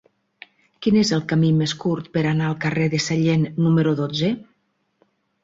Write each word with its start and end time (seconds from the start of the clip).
Quin 0.85 0.95
és 1.01 1.11
el 1.17 1.21
camí 1.33 1.51
més 1.57 1.75
curt 1.83 2.07
per 2.15 2.23
anar 2.31 2.47
al 2.49 2.57
carrer 2.65 2.89
de 2.95 3.01
Sallent 3.09 3.45
número 3.67 3.95
dotze? 4.03 4.33